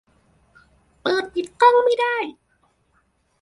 [1.01, 2.17] เปิด-ปิดกล้องไม่ได้